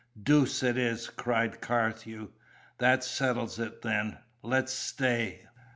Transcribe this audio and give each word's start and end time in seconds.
"Deuce 0.19 0.63
it 0.63 0.79
is!" 0.79 1.11
cried 1.11 1.61
Carthew. 1.61 2.29
"That 2.79 3.03
settles 3.03 3.59
it, 3.59 3.83
then. 3.83 4.17
Let's 4.41 4.73
stay. 4.73 5.45